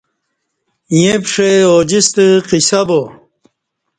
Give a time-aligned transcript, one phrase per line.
[0.95, 2.99] ییں پشئ اوجستہ قصہ با